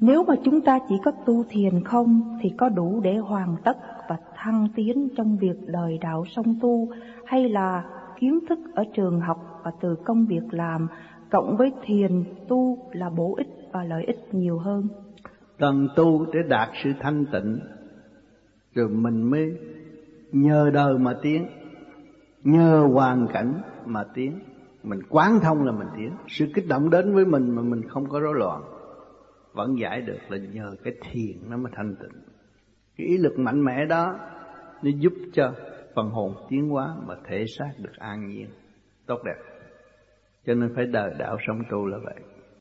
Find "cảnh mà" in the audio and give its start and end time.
23.32-24.04